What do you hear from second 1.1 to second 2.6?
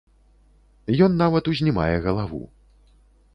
нават узнімае галаву.